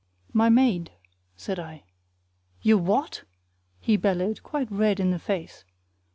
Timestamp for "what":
2.79-3.23